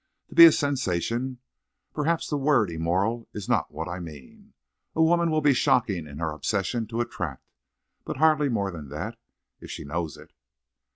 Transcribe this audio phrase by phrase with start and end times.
[0.29, 1.37] To be a sensation!
[1.93, 4.55] Perhaps the word 'immoral' is not what I mean.
[4.95, 7.43] A woman will be shocking in her obsession to attract,
[8.03, 9.19] but hardly more than that,
[9.59, 10.33] if she knows it."